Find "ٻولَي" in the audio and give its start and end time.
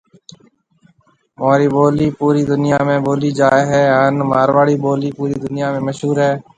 1.75-2.07, 3.05-3.29, 4.83-5.09